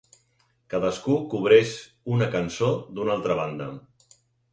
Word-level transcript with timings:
Cadascú 0.73 1.17
cobreix 1.33 1.73
una 2.15 2.29
cançó 2.37 2.71
d'una 2.97 3.15
altra 3.17 3.37
banda. 3.41 3.69